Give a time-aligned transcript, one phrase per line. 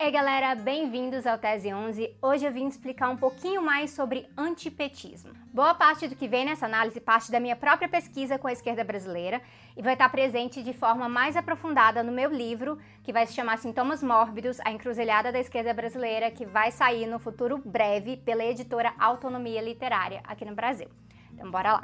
[0.00, 2.16] Ei galera, bem-vindos ao Tese 11.
[2.22, 5.32] Hoje eu vim explicar um pouquinho mais sobre antipetismo.
[5.52, 8.84] Boa parte do que vem nessa análise parte da minha própria pesquisa com a esquerda
[8.84, 9.42] brasileira
[9.76, 13.58] e vai estar presente de forma mais aprofundada no meu livro, que vai se chamar
[13.58, 18.94] Sintomas Mórbidos: A Encruzilhada da Esquerda Brasileira, que vai sair no futuro breve pela editora
[19.00, 20.88] Autonomia Literária aqui no Brasil.
[21.34, 21.82] Então bora lá.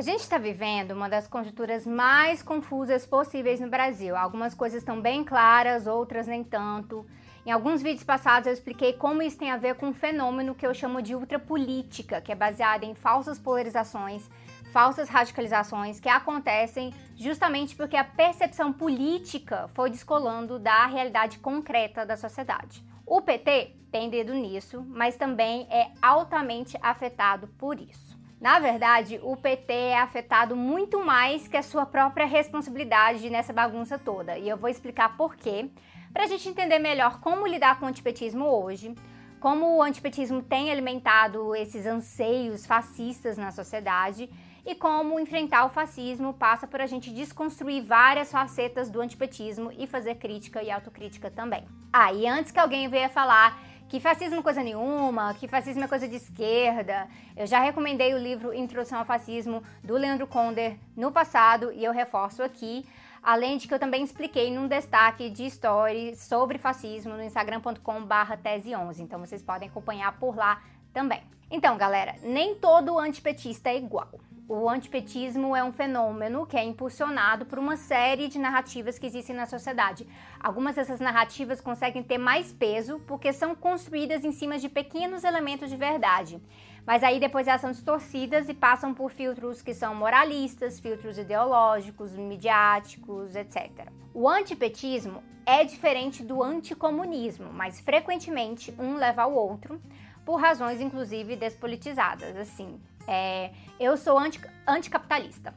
[0.00, 4.16] A gente está vivendo uma das conjunturas mais confusas possíveis no Brasil.
[4.16, 7.04] Algumas coisas estão bem claras, outras nem tanto.
[7.44, 10.66] Em alguns vídeos passados eu expliquei como isso tem a ver com um fenômeno que
[10.66, 14.26] eu chamo de ultrapolítica, que é baseado em falsas polarizações,
[14.72, 22.16] falsas radicalizações que acontecem justamente porque a percepção política foi descolando da realidade concreta da
[22.16, 22.82] sociedade.
[23.04, 28.09] O PT tem dedo nisso, mas também é altamente afetado por isso.
[28.40, 33.98] Na verdade, o PT é afetado muito mais que a sua própria responsabilidade nessa bagunça
[33.98, 34.38] toda.
[34.38, 35.68] E eu vou explicar por quê,
[36.10, 38.94] para a gente entender melhor como lidar com o antipetismo hoje,
[39.38, 44.30] como o antipetismo tem alimentado esses anseios fascistas na sociedade
[44.64, 49.86] e como enfrentar o fascismo passa por a gente desconstruir várias facetas do antipetismo e
[49.86, 51.66] fazer crítica e autocrítica também.
[51.92, 53.58] Ah, e antes que alguém venha falar
[53.90, 57.08] que fascismo é coisa nenhuma, que fascismo é coisa de esquerda.
[57.36, 61.92] Eu já recomendei o livro Introdução ao Fascismo do Leandro Conder no passado e eu
[61.92, 62.86] reforço aqui.
[63.20, 69.00] Além de que eu também expliquei num destaque de stories sobre fascismo no instagram.com/tese11.
[69.00, 70.62] Então vocês podem acompanhar por lá
[70.94, 71.22] também.
[71.50, 74.08] Então, galera, nem todo antipetista é igual.
[74.52, 79.36] O antipetismo é um fenômeno que é impulsionado por uma série de narrativas que existem
[79.36, 80.04] na sociedade.
[80.40, 85.70] Algumas dessas narrativas conseguem ter mais peso porque são construídas em cima de pequenos elementos
[85.70, 86.42] de verdade.
[86.84, 92.10] Mas aí depois elas são distorcidas e passam por filtros que são moralistas, filtros ideológicos,
[92.10, 93.86] midiáticos, etc.
[94.12, 99.80] O antipetismo é diferente do anticomunismo, mas frequentemente um leva ao outro
[100.24, 102.80] por razões inclusive despolitizadas, assim.
[103.12, 103.50] É,
[103.80, 105.52] eu sou anti, anticapitalista.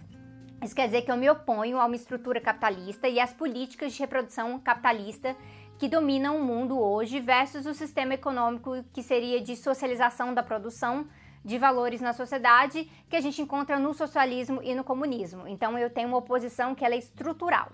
[0.63, 3.99] Isso quer dizer que eu me oponho a uma estrutura capitalista e às políticas de
[3.99, 5.35] reprodução capitalista
[5.77, 11.07] que dominam o mundo hoje versus o sistema econômico que seria de socialização da produção
[11.45, 15.47] de valores na sociedade que a gente encontra no socialismo e no comunismo.
[15.47, 17.71] Então eu tenho uma oposição que é estrutural.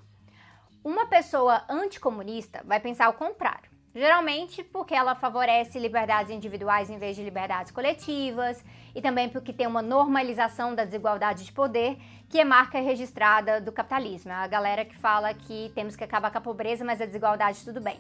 [0.84, 3.69] Uma pessoa anticomunista vai pensar o contrário.
[3.94, 8.64] Geralmente porque ela favorece liberdades individuais em vez de liberdades coletivas
[8.94, 11.98] e também porque tem uma normalização da desigualdade de poder,
[12.30, 14.32] que é marca registrada do capitalismo.
[14.32, 17.66] É a galera que fala que temos que acabar com a pobreza, mas a desigualdade
[17.66, 18.00] tudo bem.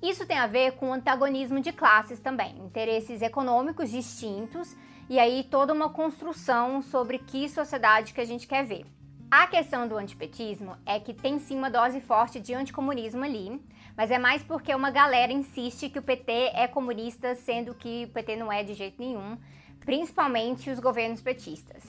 [0.00, 4.74] Isso tem a ver com o antagonismo de classes também, interesses econômicos distintos
[5.10, 8.86] e aí toda uma construção sobre que sociedade que a gente quer ver.
[9.30, 13.60] A questão do antipetismo é que tem sim uma dose forte de anticomunismo ali,
[13.96, 18.08] mas é mais porque uma galera insiste que o PT é comunista, sendo que o
[18.08, 19.36] PT não é de jeito nenhum,
[19.84, 21.82] principalmente os governos petistas.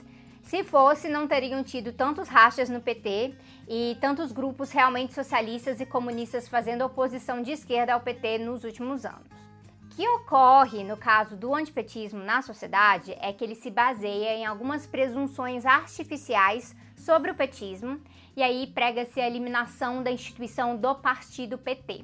[0.44, 3.36] Se fosse, não teriam tido tantos rachas no PT
[3.70, 9.06] e tantos grupos realmente socialistas e comunistas fazendo oposição de esquerda ao PT nos últimos
[9.06, 9.32] anos.
[9.86, 14.46] O que ocorre no caso do antipetismo na sociedade é que ele se baseia em
[14.46, 18.00] algumas presunções artificiais sobre o petismo,
[18.36, 22.04] e aí prega-se a eliminação da instituição do partido PT.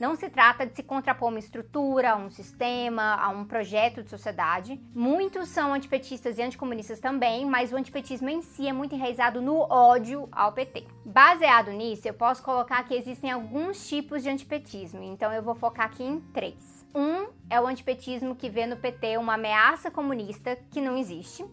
[0.00, 4.10] Não se trata de se contrapor uma estrutura, a um sistema, a um projeto de
[4.10, 4.80] sociedade.
[4.94, 9.60] Muitos são antipetistas e anticomunistas também, mas o antipetismo em si é muito enraizado no
[9.60, 10.86] ódio ao PT.
[11.04, 15.86] Baseado nisso, eu posso colocar que existem alguns tipos de antipetismo, então eu vou focar
[15.86, 16.84] aqui em três.
[16.94, 21.44] Um é o antipetismo que vê no PT uma ameaça comunista que não existe.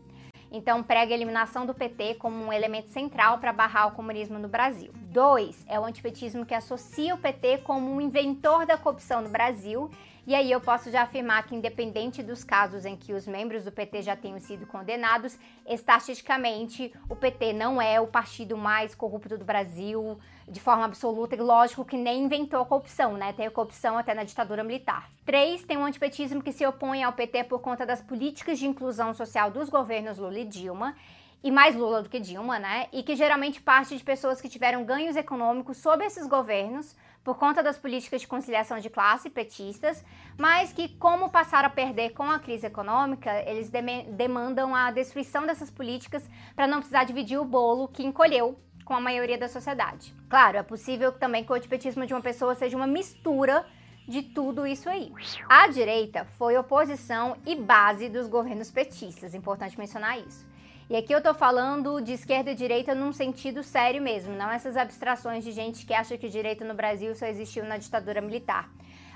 [0.52, 4.50] Então, prega a eliminação do PT como um elemento central para barrar o comunismo no
[4.50, 4.92] Brasil.
[4.96, 9.90] Dois, é o antipetismo que associa o PT como um inventor da corrupção no Brasil
[10.26, 13.72] e aí eu posso já afirmar que, independente dos casos em que os membros do
[13.72, 15.38] PT já tenham sido condenados,
[15.68, 21.40] estatisticamente o PT não é o partido mais corrupto do Brasil de forma absoluta, e
[21.40, 23.32] lógico que nem inventou a corrupção, né?
[23.32, 25.10] Tem a corrupção até na ditadura militar.
[25.26, 29.14] Três, tem um antipetismo que se opõe ao PT por conta das políticas de inclusão
[29.14, 30.96] social dos governos Lula e Dilma
[31.44, 32.88] e mais Lula do que Dilma, né?
[32.92, 37.62] E que geralmente parte de pessoas que tiveram ganhos econômicos sob esses governos por conta
[37.62, 40.04] das políticas de conciliação de classe petistas,
[40.38, 45.70] mas que, como passaram a perder com a crise econômica, eles demandam a destruição dessas
[45.70, 50.14] políticas para não precisar dividir o bolo que encolheu com a maioria da sociedade.
[50.28, 53.66] Claro, é possível também que o antipetismo de uma pessoa seja uma mistura
[54.12, 55.12] de tudo isso aí.
[55.50, 60.46] A direita foi oposição e base dos governos petistas, importante mencionar isso.
[60.90, 64.76] E aqui eu tô falando de esquerda e direita num sentido sério mesmo, não essas
[64.76, 68.70] abstrações de gente que acha que direita no Brasil só existiu na ditadura militar.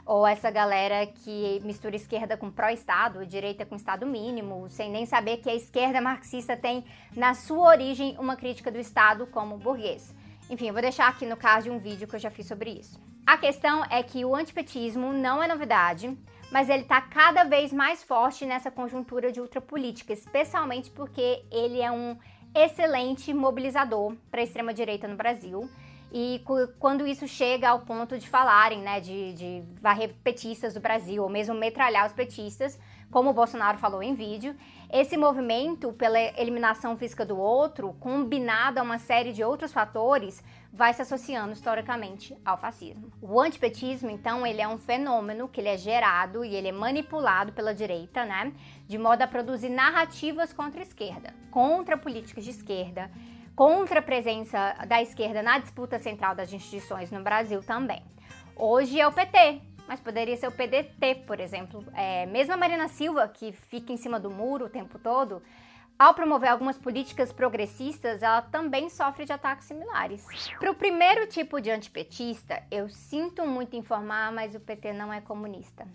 [0.06, 5.38] Ou essa galera que mistura esquerda com pró-Estado, direita com Estado mínimo, sem nem saber
[5.38, 10.16] que a esquerda marxista tem na sua origem uma crítica do Estado como burguês.
[10.50, 13.02] Enfim, eu vou deixar aqui no card um vídeo que eu já fiz sobre isso.
[13.26, 16.16] A questão é que o antipetismo não é novidade,
[16.52, 21.92] mas ele está cada vez mais forte nessa conjuntura de ultrapolítica, especialmente porque ele é
[21.92, 22.16] um
[22.54, 25.68] excelente mobilizador para a extrema-direita no Brasil.
[26.14, 26.42] E
[26.80, 31.28] quando isso chega ao ponto de falarem, né, de, de varrer petistas do Brasil, ou
[31.28, 32.80] mesmo metralhar os petistas,
[33.12, 34.56] como o Bolsonaro falou em vídeo,
[34.92, 40.44] esse movimento pela eliminação física do outro, combinado a uma série de outros fatores,
[40.76, 43.10] vai se associando historicamente ao fascismo.
[43.22, 47.54] O antipetismo, então, ele é um fenômeno que ele é gerado e ele é manipulado
[47.54, 48.52] pela direita, né,
[48.86, 53.10] de modo a produzir narrativas contra a esquerda, contra políticas de esquerda,
[53.56, 58.04] contra a presença da esquerda na disputa central das instituições no Brasil também.
[58.54, 61.86] Hoje é o PT, mas poderia ser o PDT, por exemplo.
[61.94, 65.42] É, mesmo a Marina Silva, que fica em cima do muro o tempo todo,
[65.98, 70.26] ao promover algumas políticas progressistas, ela também sofre de ataques similares.
[70.60, 75.22] Para o primeiro tipo de antipetista, eu sinto muito informar, mas o PT não é
[75.22, 75.88] comunista.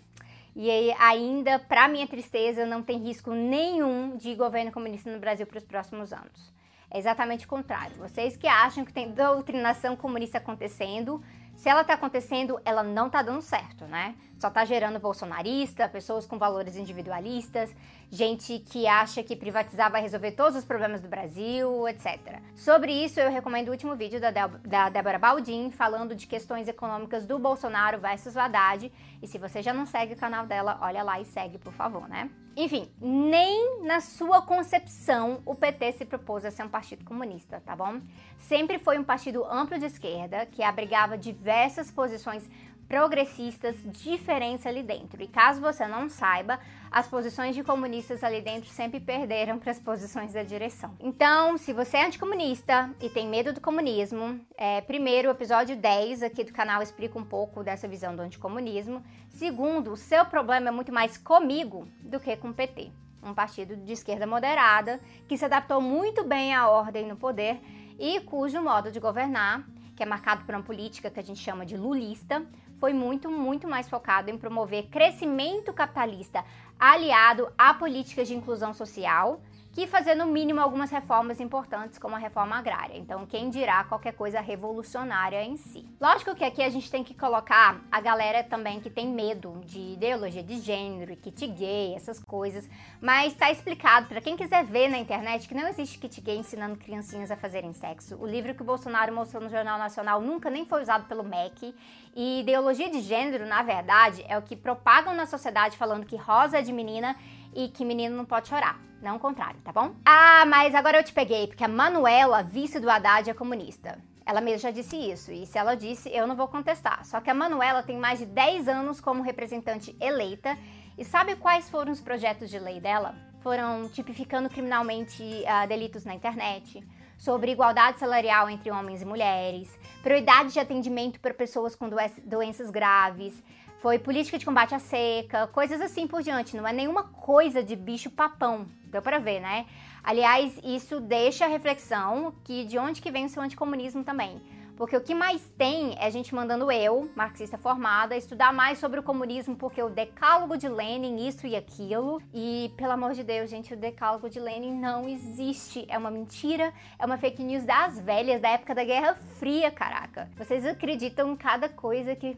[0.55, 5.59] E ainda, para minha tristeza, não tem risco nenhum de governo comunista no Brasil para
[5.59, 6.51] os próximos anos.
[6.89, 7.95] É exatamente o contrário.
[7.95, 11.23] Vocês que acham que tem doutrinação comunista acontecendo,
[11.55, 14.15] se ela está acontecendo, ela não está dando certo, né?
[14.39, 17.73] Só está gerando bolsonarista, pessoas com valores individualistas,
[18.09, 22.39] gente que acha que privatizar vai resolver todos os problemas do Brasil, etc.
[22.55, 27.25] Sobre isso, eu recomendo o último vídeo da, da Débora Baldin, falando de questões econômicas
[27.25, 28.91] do Bolsonaro versus o Haddad.
[29.21, 32.09] E se você já não segue o canal dela, olha lá e segue, por favor,
[32.09, 32.29] né?
[32.55, 37.75] Enfim, nem na sua concepção o PT se propôs a ser um partido comunista, tá
[37.75, 38.01] bom?
[38.37, 42.49] Sempre foi um partido amplo de esquerda que abrigava diversas posições
[42.91, 45.23] progressistas diferentes ali dentro.
[45.23, 46.59] E caso você não saiba,
[46.91, 50.93] as posições de comunistas ali dentro sempre perderam para as posições da direção.
[50.99, 56.21] Então, se você é anticomunista e tem medo do comunismo, é, primeiro, o episódio 10
[56.21, 59.01] aqui do canal explica um pouco dessa visão do anticomunismo.
[59.29, 62.91] Segundo, o seu problema é muito mais comigo do que com o PT.
[63.23, 64.99] Um partido de esquerda moderada
[65.29, 67.61] que se adaptou muito bem à ordem no poder
[67.97, 69.65] e cujo modo de governar,
[69.95, 72.45] que é marcado por uma política que a gente chama de lulista,
[72.81, 76.43] foi muito, muito mais focado em promover crescimento capitalista
[76.79, 79.39] aliado a políticas de inclusão social
[79.71, 82.97] que fazer no mínimo algumas reformas importantes, como a reforma agrária.
[82.97, 85.85] Então, quem dirá qualquer coisa revolucionária em si.
[85.99, 89.93] Lógico que aqui a gente tem que colocar a galera também que tem medo de
[89.93, 92.69] ideologia de gênero, kit gay, essas coisas,
[92.99, 96.75] mas tá explicado para quem quiser ver na internet que não existe kit gay ensinando
[96.75, 98.17] criancinhas a fazerem sexo.
[98.19, 101.73] O livro que o Bolsonaro mostrou no Jornal Nacional nunca nem foi usado pelo MEC.
[102.13, 106.59] E ideologia de gênero, na verdade, é o que propagam na sociedade falando que rosa
[106.59, 107.15] é de menina
[107.53, 108.79] e que menino não pode chorar.
[109.01, 109.95] Não o contrário, tá bom?
[110.05, 113.97] Ah, mas agora eu te peguei, porque a Manuela, vice do Haddad, é comunista.
[114.23, 117.03] Ela mesma já disse isso, e se ela disse, eu não vou contestar.
[117.03, 120.57] Só que a Manuela tem mais de 10 anos como representante eleita,
[120.97, 123.15] e sabe quais foram os projetos de lei dela?
[123.41, 126.83] Foram tipificando criminalmente uh, delitos na internet,
[127.17, 131.87] sobre igualdade salarial entre homens e mulheres, prioridade de atendimento para pessoas com
[132.23, 133.43] doenças graves,
[133.81, 136.55] foi política de combate à seca, coisas assim por diante.
[136.55, 138.67] Não é nenhuma coisa de bicho papão.
[138.85, 139.65] Deu para ver, né?
[140.03, 144.39] Aliás, isso deixa a reflexão que de onde que vem o seu anticomunismo também.
[144.77, 148.99] Porque o que mais tem é a gente mandando eu, marxista formada, estudar mais sobre
[148.99, 152.21] o comunismo, porque o decálogo de Lenin, isso e aquilo.
[152.33, 155.85] E, pelo amor de Deus, gente, o decálogo de Lenin não existe.
[155.87, 160.29] É uma mentira, é uma fake news das velhas, da época da Guerra Fria, caraca.
[160.37, 162.37] Vocês acreditam em cada coisa que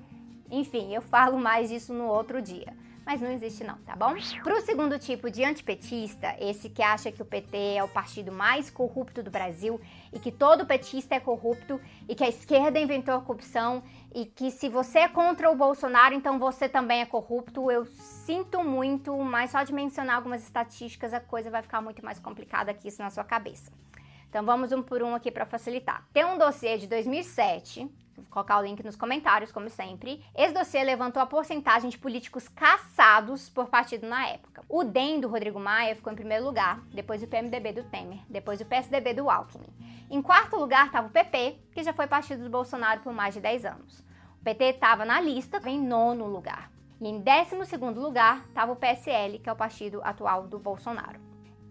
[0.49, 2.73] enfim, eu falo mais disso no outro dia.
[3.05, 4.13] Mas não existe não, tá bom?
[4.41, 8.31] Para o segundo tipo de antipetista, esse que acha que o PT é o partido
[8.31, 9.79] mais corrupto do Brasil
[10.13, 13.83] e que todo petista é corrupto e que a esquerda inventou a corrupção
[14.15, 18.63] e que se você é contra o Bolsonaro, então você também é corrupto, eu sinto
[18.63, 22.87] muito, mas só de mencionar algumas estatísticas a coisa vai ficar muito mais complicada aqui
[22.87, 23.69] isso na sua cabeça.
[24.29, 26.07] Então vamos um por um aqui para facilitar.
[26.13, 30.23] Tem um dossiê de 2007 Vou colocar o link nos comentários, como sempre.
[30.35, 34.63] Esse dossiê levantou a porcentagem de políticos caçados por partido na época.
[34.67, 38.61] O DEM do Rodrigo Maia ficou em primeiro lugar, depois o PMDB do Temer, depois
[38.61, 39.67] o PSDB do Alckmin.
[40.09, 43.39] Em quarto lugar estava o PP, que já foi partido do Bolsonaro por mais de
[43.41, 43.99] 10 anos.
[44.39, 46.71] O PT estava na lista, em nono lugar.
[47.01, 51.19] E em décimo segundo lugar estava o PSL, que é o partido atual do Bolsonaro.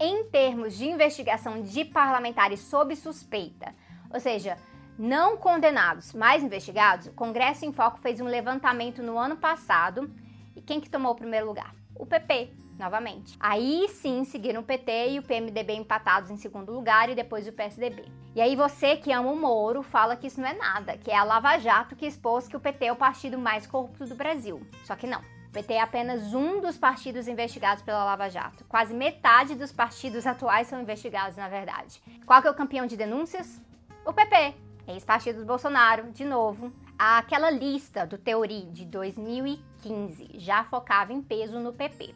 [0.00, 3.73] em termos de investigação de parlamentares sob suspeita,
[4.12, 4.56] ou seja,
[4.99, 10.11] não condenados, mas investigados, o Congresso em Foco fez um levantamento no ano passado.
[10.54, 11.75] E quem que tomou o primeiro lugar?
[11.94, 13.37] O PP, novamente.
[13.40, 17.52] Aí sim seguiram o PT e o PMDB empatados em segundo lugar e depois o
[17.52, 18.04] PSDB.
[18.34, 21.16] E aí você que ama o Moro fala que isso não é nada, que é
[21.16, 24.61] a Lava Jato que expôs que o PT é o partido mais corrupto do Brasil.
[24.84, 25.20] Só que não.
[25.20, 28.64] O PT é apenas um dos partidos investigados pela Lava Jato.
[28.64, 32.02] Quase metade dos partidos atuais são investigados, na verdade.
[32.25, 33.61] Qual que é o campeão de denúncias?
[34.06, 34.54] O PP,
[34.87, 36.73] ex-partido do Bolsonaro, de novo.
[36.99, 42.15] Aquela lista do Teori de 2015 já focava em peso no PP.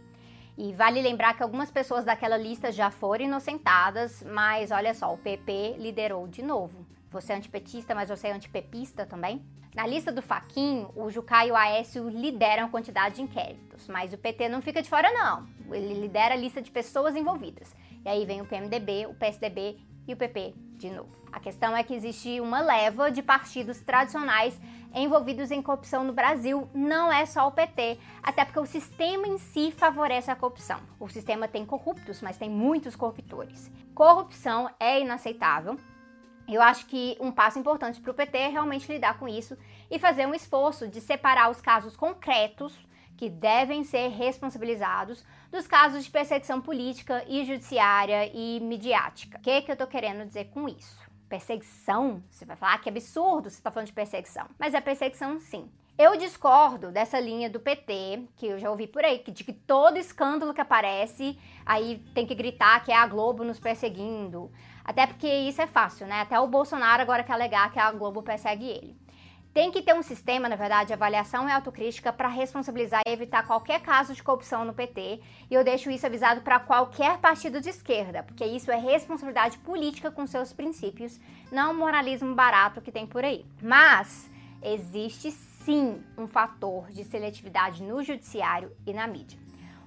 [0.58, 5.18] E vale lembrar que algumas pessoas daquela lista já foram inocentadas, mas olha só, o
[5.18, 6.86] PP liderou de novo.
[7.10, 9.44] Você é antipetista, mas você é antipepista também?
[9.74, 14.14] Na lista do Faquinho, o Jucá e o Aécio lideram a quantidade de inquéritos, mas
[14.14, 15.46] o PT não fica de fora não.
[15.70, 17.74] Ele lidera a lista de pessoas envolvidas.
[18.02, 21.25] E aí vem o PMDB, o PSDB e o PP de novo.
[21.36, 24.58] A questão é que existe uma leva de partidos tradicionais
[24.94, 29.36] envolvidos em corrupção no Brasil, não é só o PT, até porque o sistema em
[29.36, 30.80] si favorece a corrupção.
[30.98, 33.70] O sistema tem corruptos, mas tem muitos corruptores.
[33.94, 35.78] Corrupção é inaceitável.
[36.48, 39.58] Eu acho que um passo importante para o PT é realmente lidar com isso
[39.90, 42.74] e fazer um esforço de separar os casos concretos
[43.14, 49.36] que devem ser responsabilizados dos casos de perseguição política e judiciária e midiática.
[49.36, 51.05] O que, que eu estou querendo dizer com isso?
[51.28, 52.22] Perseguição?
[52.30, 54.46] Você vai falar ah, que absurdo você está falando de perseguição.
[54.58, 55.70] Mas é perseguição sim.
[55.98, 59.96] Eu discordo dessa linha do PT, que eu já ouvi por aí, de que todo
[59.96, 64.52] escândalo que aparece, aí tem que gritar que é a Globo nos perseguindo.
[64.84, 66.20] Até porque isso é fácil, né?
[66.20, 68.96] Até o Bolsonaro agora quer alegar que a Globo persegue ele.
[69.56, 73.46] Tem que ter um sistema, na verdade, de avaliação e autocrítica para responsabilizar e evitar
[73.46, 75.18] qualquer caso de corrupção no PT.
[75.50, 80.10] E eu deixo isso avisado para qualquer partido de esquerda, porque isso é responsabilidade política
[80.10, 81.18] com seus princípios,
[81.50, 83.46] não moralismo barato que tem por aí.
[83.62, 84.30] Mas
[84.62, 89.38] existe sim um fator de seletividade no judiciário e na mídia.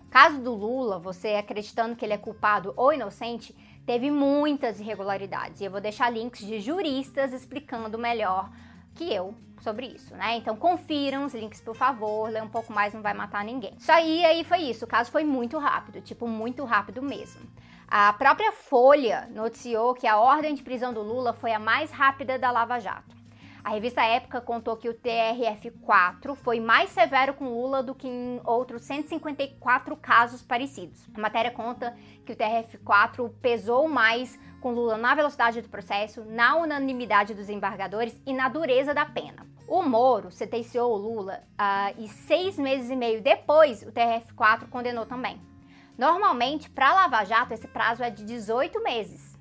[0.08, 5.62] O caso do Lula, você acreditando que ele é culpado ou inocente, teve muitas irregularidades.
[5.62, 8.50] E eu vou deixar links de juristas explicando melhor
[8.96, 10.38] que eu sobre isso, né?
[10.38, 13.76] Então confiram os links, por favor, lê um pouco mais, não vai matar ninguém.
[13.78, 17.42] Isso aí, aí foi isso, o caso foi muito rápido, tipo, muito rápido mesmo.
[17.88, 22.38] A própria Folha noticiou que a ordem de prisão do Lula foi a mais rápida
[22.38, 23.20] da Lava Jato.
[23.64, 28.40] A revista Época contou que o TRF4 foi mais severo com Lula do que em
[28.46, 31.08] outros 154 casos parecidos.
[31.14, 36.56] A matéria conta que o TRF4 pesou mais com Lula na velocidade do processo, na
[36.56, 39.48] unanimidade dos embargadores e na dureza da pena.
[39.68, 45.06] O Moro sentenciou o Lula uh, e seis meses e meio depois o TRF4 condenou
[45.06, 45.40] também.
[45.98, 49.39] Normalmente, para Lava Jato, esse prazo é de 18 meses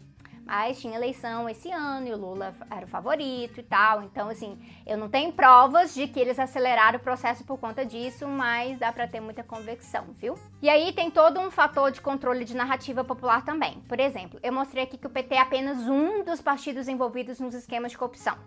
[0.49, 4.03] mas tinha eleição esse ano e o Lula era o favorito e tal.
[4.03, 8.27] Então, assim, eu não tenho provas de que eles aceleraram o processo por conta disso,
[8.27, 10.39] mas dá para ter muita convicção, viu?
[10.63, 13.81] E aí tem todo um fator de controle de narrativa popular também.
[13.87, 17.55] Por exemplo, eu mostrei aqui que o PT é apenas um dos partidos envolvidos nos
[17.55, 18.39] esquemas de corrupção.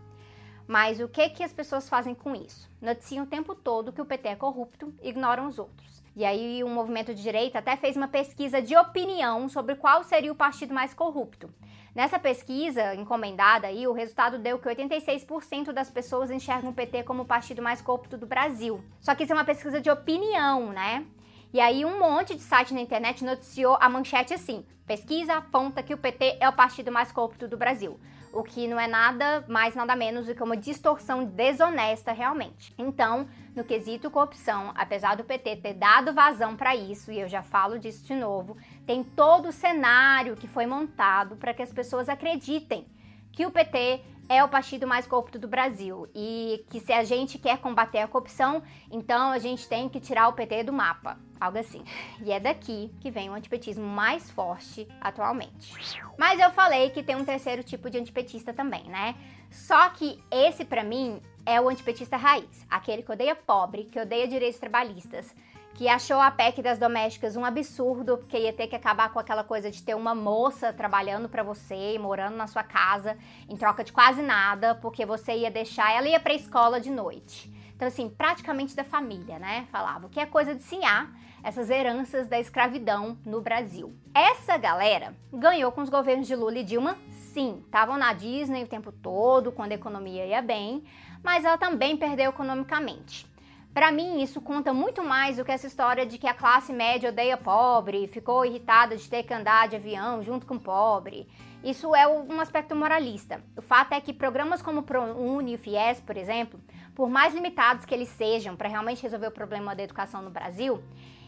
[0.67, 2.67] Mas o que, que as pessoas fazem com isso?
[2.81, 6.01] Noticiam o tempo todo que o PT é corrupto ignoram os outros.
[6.15, 10.31] E aí, um movimento de direita até fez uma pesquisa de opinião sobre qual seria
[10.31, 11.49] o partido mais corrupto.
[11.93, 17.23] Nessa pesquisa encomendada aí, o resultado deu que 86% das pessoas enxergam o PT como
[17.23, 18.81] o partido mais corrupto do Brasil.
[19.01, 21.05] Só que isso é uma pesquisa de opinião, né?
[21.53, 25.93] E aí um monte de site na internet noticiou a manchete assim: pesquisa aponta que
[25.93, 27.99] o PT é o partido mais corrupto do Brasil
[28.33, 32.73] o que não é nada mais, nada menos do que uma distorção desonesta realmente.
[32.77, 37.43] Então, no quesito corrupção, apesar do PT ter dado vazão para isso, e eu já
[37.43, 42.07] falo disso de novo, tem todo o cenário que foi montado para que as pessoas
[42.07, 42.87] acreditem
[43.31, 47.37] que o PT é o partido mais corrupto do Brasil e que se a gente
[47.37, 51.57] quer combater a corrupção, então a gente tem que tirar o PT do mapa, algo
[51.57, 51.83] assim.
[52.21, 55.75] E é daqui que vem o antipetismo mais forte atualmente.
[56.17, 59.15] Mas eu falei que tem um terceiro tipo de antipetista também, né?
[59.49, 64.29] Só que esse para mim é o antipetista raiz, aquele que odeia pobre, que odeia
[64.29, 65.35] direitos trabalhistas,
[65.73, 69.43] que achou a PEC das domésticas um absurdo, porque ia ter que acabar com aquela
[69.43, 73.83] coisa de ter uma moça trabalhando para você e morando na sua casa em troca
[73.83, 77.51] de quase nada, porque você ia deixar ela ia para escola de noite.
[77.75, 79.67] Então assim, praticamente da família, né?
[79.71, 81.11] Falava que é coisa de sinhar
[81.43, 83.95] essas heranças da escravidão no Brasil.
[84.13, 88.67] Essa galera ganhou com os governos de Lula e Dilma, sim, estavam na Disney o
[88.67, 90.83] tempo todo, quando a economia ia bem,
[91.23, 93.30] mas ela também perdeu economicamente.
[93.73, 97.09] Para mim, isso conta muito mais do que essa história de que a classe média
[97.09, 101.25] odeia pobre, ficou irritada de ter que andar de avião junto com pobre.
[101.63, 103.41] Isso é um aspecto moralista.
[103.55, 106.59] O fato é que programas como o ProUni e o FIES, por exemplo,
[106.93, 110.83] por mais limitados que eles sejam para realmente resolver o problema da educação no Brasil,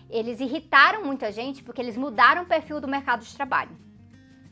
[0.09, 3.77] eles irritaram muita gente porque eles mudaram o perfil do mercado de trabalho.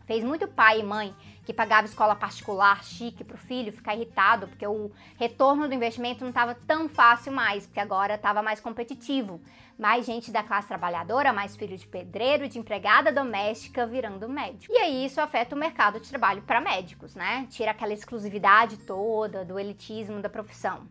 [0.05, 4.48] Fez muito pai e mãe que pagava escola particular chique para o filho ficar irritado
[4.48, 9.41] porque o retorno do investimento não estava tão fácil mais, porque agora estava mais competitivo.
[9.77, 14.71] Mais gente da classe trabalhadora, mais filho de pedreiro, de empregada doméstica virando médico.
[14.71, 17.48] E aí isso afeta o mercado de trabalho para médicos, né?
[17.50, 20.88] Tira aquela exclusividade toda do elitismo da profissão.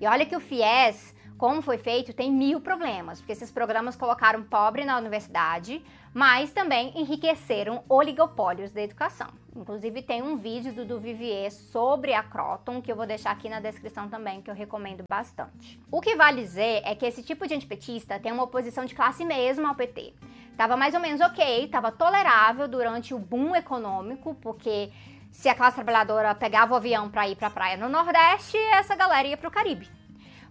[0.00, 4.42] E olha que o FIES como foi feito, tem mil problemas, porque esses programas colocaram
[4.42, 5.80] pobre na universidade,
[6.12, 9.28] mas também enriqueceram oligopólios da educação.
[9.54, 13.48] Inclusive tem um vídeo do, do Vivier sobre a Croton, que eu vou deixar aqui
[13.48, 15.80] na descrição também, que eu recomendo bastante.
[15.92, 19.24] O que vale dizer é que esse tipo de antipetista tem uma oposição de classe
[19.24, 20.14] mesmo ao PT.
[20.56, 24.90] Tava mais ou menos ok, tava tolerável durante o boom econômico, porque
[25.30, 28.96] se a classe trabalhadora pegava o avião para ir para a praia no Nordeste, essa
[28.96, 29.97] galera ia para o Caribe.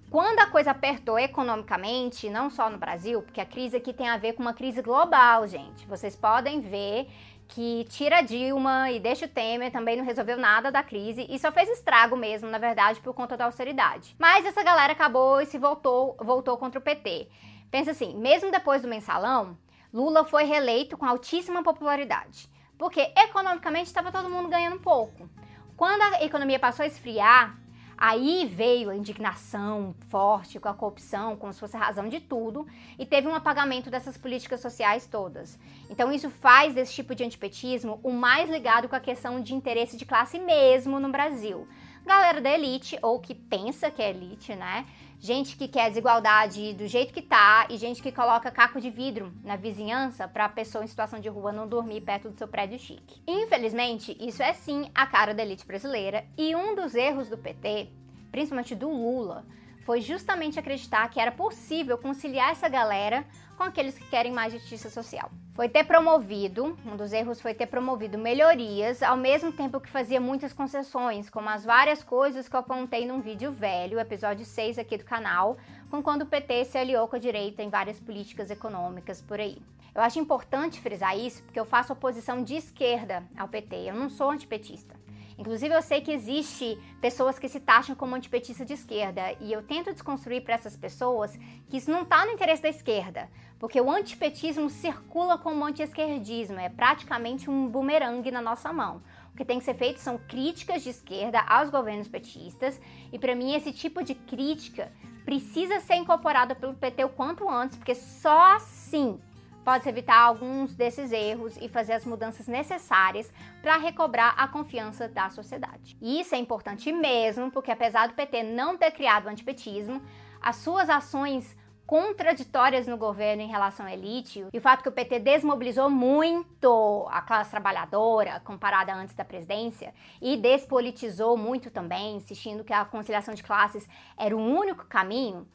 [0.09, 4.15] Quando a coisa apertou economicamente, não só no Brasil, porque a crise aqui tem a
[4.15, 5.85] ver com uma crise global, gente.
[5.85, 7.09] Vocês podem ver
[7.45, 11.51] que tira Dilma e deixa o Temer também não resolveu nada da crise e só
[11.51, 14.15] fez estrago mesmo, na verdade, por conta da austeridade.
[14.17, 17.27] Mas essa galera acabou e se voltou, voltou contra o PT.
[17.69, 19.57] Pensa assim, mesmo depois do mensalão,
[19.93, 25.29] Lula foi reeleito com altíssima popularidade, porque economicamente estava todo mundo ganhando pouco.
[25.75, 27.57] Quando a economia passou a esfriar,
[27.97, 32.67] Aí veio a indignação forte com a corrupção, como se fosse a razão de tudo,
[32.99, 35.57] e teve um apagamento dessas políticas sociais todas.
[35.89, 39.97] Então isso faz desse tipo de antipetismo o mais ligado com a questão de interesse
[39.97, 41.67] de classe mesmo no Brasil.
[42.05, 44.85] Galera da elite, ou que pensa que é elite, né?
[45.19, 49.33] Gente que quer desigualdade do jeito que tá e gente que coloca caco de vidro
[49.43, 52.77] na vizinhança para a pessoa em situação de rua não dormir perto do seu prédio
[52.77, 53.19] chique.
[53.27, 57.89] Infelizmente, isso é sim a cara da elite brasileira e um dos erros do PT,
[58.31, 59.43] principalmente do Lula,
[59.83, 63.25] foi justamente acreditar que era possível conciliar essa galera
[63.57, 65.31] com aqueles que querem mais justiça social.
[65.55, 70.21] Foi ter promovido, um dos erros foi ter promovido melhorias, ao mesmo tempo que fazia
[70.21, 74.97] muitas concessões, como as várias coisas que eu apontei num vídeo velho, episódio 6 aqui
[74.97, 75.57] do canal,
[75.89, 79.57] com quando o PT se aliou com a direita em várias políticas econômicas por aí.
[79.95, 84.09] Eu acho importante frisar isso porque eu faço oposição de esquerda ao PT, eu não
[84.09, 84.96] sou antipetista.
[85.37, 89.61] Inclusive, eu sei que existe pessoas que se taxam como antipetista de esquerda e eu
[89.61, 91.37] tento desconstruir para essas pessoas
[91.69, 96.69] que isso não está no interesse da esquerda, porque o antipetismo circula como anti-esquerdismo, é
[96.69, 99.01] praticamente um bumerangue na nossa mão.
[99.31, 102.81] O que tem que ser feito são críticas de esquerda aos governos petistas
[103.13, 104.91] e para mim esse tipo de crítica
[105.23, 109.19] precisa ser incorporada pelo PT o quanto antes, porque só assim
[109.67, 113.29] pode-se evitar alguns desses erros e fazer as mudanças necessárias
[113.61, 115.97] para recobrar a confiança da sociedade.
[116.01, 120.01] E isso é importante mesmo, porque apesar do PT não ter criado o antipetismo,
[120.41, 121.53] as suas ações
[121.85, 127.05] contraditórias no governo em relação à elite e o fato que o PT desmobilizou muito
[127.11, 133.33] a classe trabalhadora comparada antes da presidência e despolitizou muito também, insistindo que a conciliação
[133.33, 133.85] de classes
[134.17, 135.45] era o único caminho,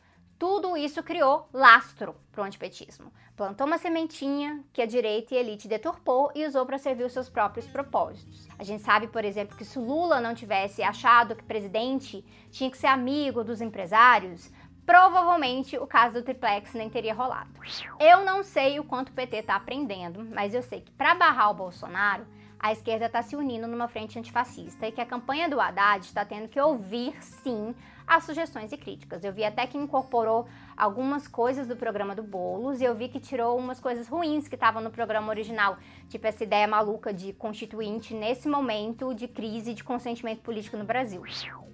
[0.42, 3.12] tudo isso criou lastro para o antipetismo.
[3.36, 7.12] Plantou uma sementinha que a direita e a elite deturpou e usou para servir os
[7.12, 8.48] seus próprios propósitos.
[8.58, 12.76] A gente sabe, por exemplo, que se Lula não tivesse achado que presidente tinha que
[12.76, 14.50] ser amigo dos empresários,
[14.84, 17.52] provavelmente o caso do triplex nem teria rolado.
[18.00, 21.50] Eu não sei o quanto o PT está aprendendo, mas eu sei que para barrar
[21.50, 22.26] o Bolsonaro,
[22.62, 26.24] a esquerda está se unindo numa frente antifascista e que a campanha do Haddad está
[26.24, 27.74] tendo que ouvir, sim,
[28.06, 29.24] as sugestões e críticas.
[29.24, 30.46] Eu vi até que incorporou
[30.76, 34.54] algumas coisas do programa do Boulos e eu vi que tirou umas coisas ruins que
[34.54, 35.76] estavam no programa original,
[36.08, 41.22] tipo essa ideia maluca de constituinte nesse momento de crise de consentimento político no Brasil.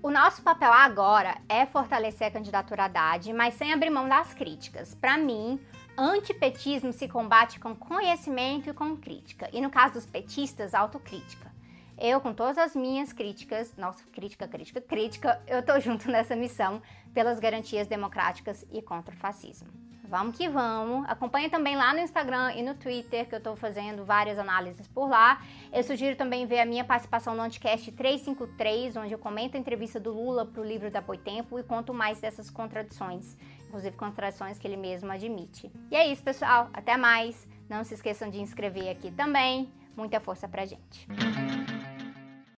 [0.02, 4.94] O nosso papel agora é fortalecer a candidatura Haddad, mas sem abrir mão das críticas.
[4.94, 5.60] Para mim,
[6.00, 11.50] Antipetismo se combate com conhecimento e com crítica, e no caso dos petistas, autocrítica.
[11.98, 16.80] Eu, com todas as minhas críticas, nossa, crítica, crítica, crítica, eu tô junto nessa missão
[17.12, 19.66] pelas garantias democráticas e contra o fascismo.
[20.04, 21.04] Vamos que vamos.
[21.08, 25.08] Acompanhe também lá no Instagram e no Twitter, que eu estou fazendo várias análises por
[25.08, 25.42] lá.
[25.72, 29.98] Eu sugiro também ver a minha participação no Anticast 353, onde eu comento a entrevista
[29.98, 33.36] do Lula para o livro da Boitempo e conto mais dessas contradições
[33.68, 35.70] inclusive contradições que ele mesmo admite.
[35.90, 36.68] E é isso, pessoal.
[36.72, 37.46] Até mais.
[37.68, 39.70] Não se esqueçam de inscrever aqui também.
[39.96, 41.06] Muita força pra gente.